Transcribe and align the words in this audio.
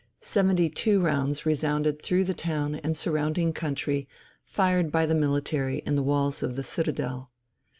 Seventy 0.23 0.67
two 0.67 0.99
rounds 0.99 1.45
resounded 1.45 2.01
through 2.01 2.23
the 2.23 2.33
town 2.33 2.73
and 2.73 2.97
surrounding 2.97 3.53
country, 3.53 4.07
fired 4.43 4.91
by 4.91 5.05
the 5.05 5.13
military 5.13 5.77
in 5.85 5.95
the 5.95 6.01
walls 6.01 6.41
of 6.41 6.55
the 6.55 6.63
"Citadel." 6.63 7.29